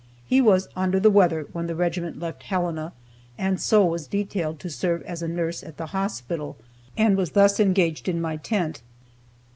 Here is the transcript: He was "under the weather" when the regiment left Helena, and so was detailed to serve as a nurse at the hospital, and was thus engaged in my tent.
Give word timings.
He 0.25 0.41
was 0.41 0.67
"under 0.75 0.99
the 0.99 1.11
weather" 1.11 1.45
when 1.53 1.67
the 1.67 1.75
regiment 1.75 2.17
left 2.19 2.41
Helena, 2.41 2.91
and 3.37 3.61
so 3.61 3.85
was 3.85 4.07
detailed 4.07 4.59
to 4.61 4.69
serve 4.71 5.03
as 5.03 5.21
a 5.21 5.27
nurse 5.27 5.61
at 5.61 5.77
the 5.77 5.85
hospital, 5.93 6.57
and 6.97 7.15
was 7.15 7.33
thus 7.33 7.59
engaged 7.59 8.09
in 8.09 8.19
my 8.19 8.37
tent. 8.37 8.81